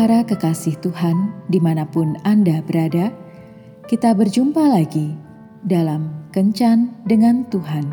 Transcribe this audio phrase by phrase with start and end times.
[0.00, 3.12] Para kekasih Tuhan, di mana pun Anda berada,
[3.84, 5.12] kita berjumpa lagi
[5.68, 7.84] dalam Kencan dengan Tuhan,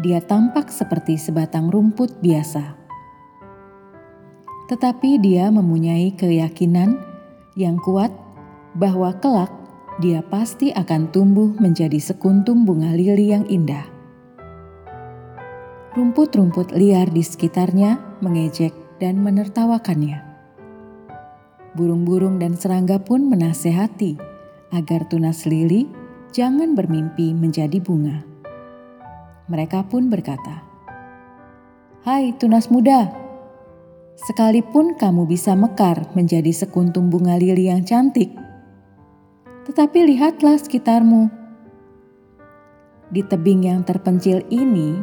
[0.00, 2.83] dia tampak seperti sebatang rumput biasa
[4.68, 6.96] tetapi dia mempunyai keyakinan
[7.54, 8.10] yang kuat
[8.74, 9.52] bahwa kelak
[10.02, 13.86] dia pasti akan tumbuh menjadi sekuntum bunga lili yang indah.
[15.94, 20.18] Rumput-rumput liar di sekitarnya mengejek dan menertawakannya.
[21.78, 24.18] Burung-burung dan serangga pun menasehati
[24.74, 25.86] agar tunas lili
[26.34, 28.26] jangan bermimpi menjadi bunga.
[29.46, 30.66] Mereka pun berkata,
[32.02, 33.23] "Hai tunas muda,
[34.14, 38.30] Sekalipun kamu bisa mekar menjadi sekuntum bunga lili yang cantik,
[39.66, 41.26] tetapi lihatlah sekitarmu.
[43.10, 45.02] Di tebing yang terpencil ini,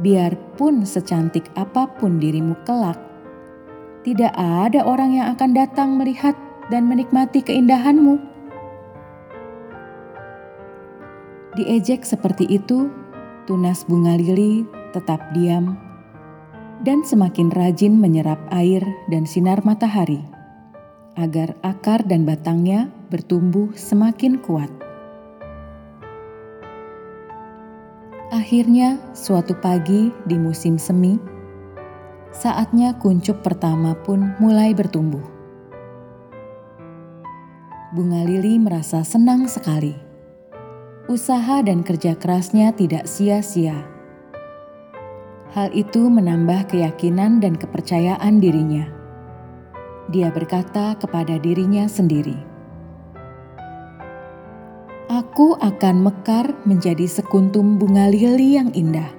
[0.00, 2.96] biarpun secantik apa pun dirimu kelak,
[4.00, 6.32] tidak ada orang yang akan datang melihat
[6.72, 8.16] dan menikmati keindahanmu.
[11.60, 12.88] Diejek seperti itu,
[13.44, 14.64] tunas bunga lili
[14.96, 15.76] tetap diam
[16.82, 20.18] dan semakin rajin menyerap air dan sinar matahari,
[21.14, 24.68] agar akar dan batangnya bertumbuh semakin kuat.
[28.34, 31.14] Akhirnya, suatu pagi di musim semi,
[32.34, 35.22] saatnya kuncup pertama pun mulai bertumbuh.
[37.92, 39.94] Bunga lili merasa senang sekali.
[41.12, 43.91] Usaha dan kerja kerasnya tidak sia-sia
[45.52, 48.88] Hal itu menambah keyakinan dan kepercayaan dirinya.
[50.08, 52.40] Dia berkata kepada dirinya sendiri,
[55.12, 59.12] "Aku akan mekar menjadi sekuntum bunga lili yang indah.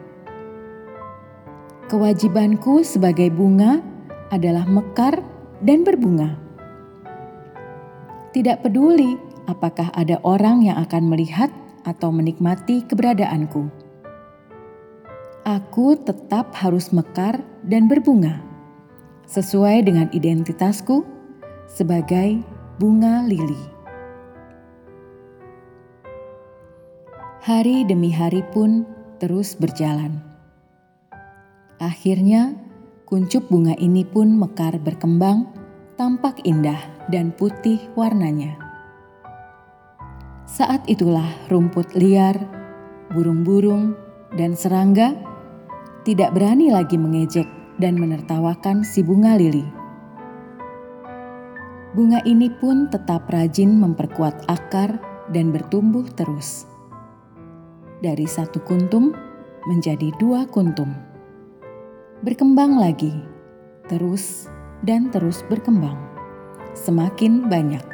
[1.93, 3.85] Kewajibanku sebagai bunga
[4.33, 5.21] adalah mekar
[5.61, 6.33] dan berbunga.
[8.33, 9.13] Tidak peduli
[9.45, 11.53] apakah ada orang yang akan melihat
[11.85, 13.82] atau menikmati keberadaanku."
[15.73, 18.37] Aku tetap harus mekar dan berbunga,
[19.25, 21.01] sesuai dengan identitasku
[21.65, 22.45] sebagai
[22.77, 23.57] bunga lili.
[27.41, 28.85] Hari demi hari pun
[29.17, 30.21] terus berjalan.
[31.81, 32.53] Akhirnya,
[33.09, 35.49] kuncup bunga ini pun mekar berkembang,
[35.97, 38.61] tampak indah dan putih warnanya.
[40.45, 42.37] Saat itulah rumput liar,
[43.09, 43.97] burung-burung,
[44.37, 45.32] dan serangga
[46.03, 47.47] tidak berani lagi mengejek
[47.79, 49.63] dan menertawakan si bunga lili.
[51.95, 54.99] Bunga ini pun tetap rajin memperkuat akar
[55.31, 56.67] dan bertumbuh terus.
[58.03, 59.15] Dari satu kuntum
[59.63, 60.91] menjadi dua kuntum.
[62.19, 63.15] Berkembang lagi,
[63.87, 64.51] terus
[64.83, 65.95] dan terus berkembang.
[66.75, 67.85] Semakin banyak.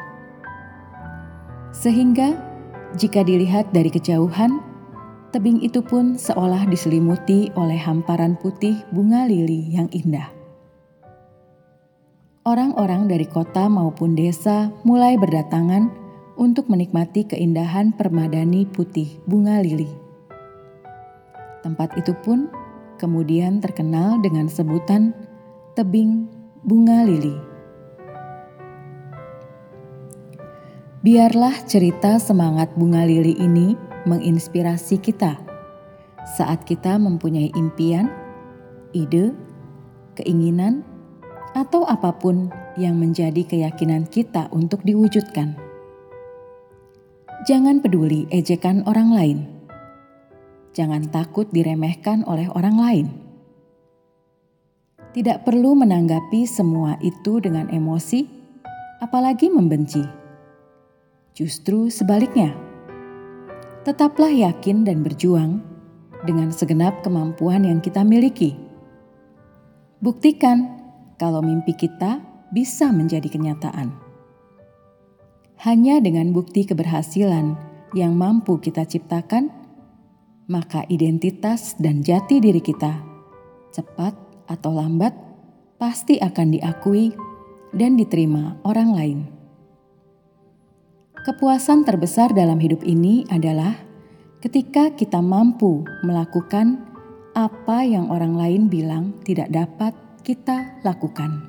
[1.70, 2.34] Sehingga
[2.98, 4.69] jika dilihat dari kejauhan,
[5.30, 10.26] Tebing itu pun seolah diselimuti oleh hamparan putih bunga lili yang indah.
[12.50, 15.94] Orang-orang dari kota maupun desa mulai berdatangan
[16.34, 19.86] untuk menikmati keindahan permadani putih bunga lili.
[21.62, 22.50] Tempat itu pun
[22.98, 25.14] kemudian terkenal dengan sebutan
[25.78, 26.26] tebing
[26.66, 27.38] bunga lili.
[31.06, 35.50] Biarlah cerita semangat bunga lili ini menginspirasi kita
[36.36, 38.10] saat kita mempunyai impian,
[38.94, 39.34] ide,
[40.18, 40.86] keinginan,
[41.58, 45.58] atau apa pun yang menjadi keyakinan kita untuk diwujudkan.
[47.48, 49.40] Jangan peduli ejekan orang lain.
[50.76, 53.08] Jangan takut diremehkan oleh orang lain.
[55.10, 58.30] Tidak perlu menanggapi semua itu dengan emosi,
[59.02, 60.06] apalagi membenci.
[61.34, 62.69] Justru sebaliknya
[63.90, 65.66] tetaplah yakin dan berjuang
[66.22, 68.54] dengan segenap kemampuan yang kita miliki.
[69.98, 70.78] Buktikan
[71.18, 72.22] kalau mimpi kita
[72.54, 73.90] bisa menjadi kenyataan.
[75.66, 77.58] Hanya dengan bukti keberhasilan
[77.98, 79.50] yang mampu kita ciptakan,
[80.46, 82.94] maka identitas dan jati diri kita,
[83.74, 84.14] cepat
[84.46, 85.18] atau lambat,
[85.82, 87.10] pasti akan diakui
[87.74, 89.39] dan diterima orang lain.
[91.20, 93.76] Kepuasan terbesar dalam hidup ini adalah
[94.40, 96.80] ketika kita mampu melakukan
[97.36, 99.92] apa yang orang lain bilang tidak dapat
[100.24, 101.44] kita lakukan.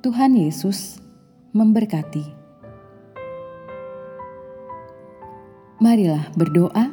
[0.00, 0.96] Tuhan Yesus
[1.52, 2.24] memberkati.
[5.76, 6.88] Marilah berdoa.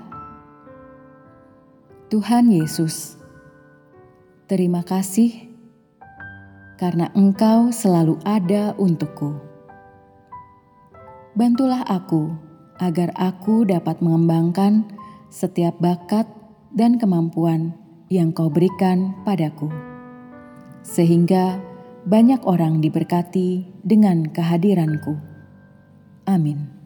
[2.11, 3.15] Tuhan Yesus,
[4.49, 5.47] terima kasih
[6.75, 9.48] karena Engkau selalu ada untukku.
[11.39, 12.35] Bantulah aku
[12.83, 14.83] agar aku dapat mengembangkan
[15.31, 16.27] setiap bakat
[16.75, 17.79] dan kemampuan
[18.11, 19.71] yang Kau berikan padaku,
[20.83, 21.63] sehingga
[22.03, 25.15] banyak orang diberkati dengan kehadiranku.
[26.27, 26.78] Amin.